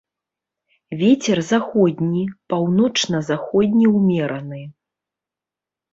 Вецер 1.01 1.37
заходні, 1.51 2.23
паўночна-заходні 2.53 3.85
ўмераны. 3.97 4.61